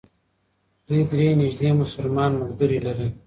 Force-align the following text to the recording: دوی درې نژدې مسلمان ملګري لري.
دوی 0.87 1.01
درې 1.11 1.27
نژدې 1.41 1.69
مسلمان 1.81 2.31
ملګري 2.41 2.79
لري. 2.85 3.07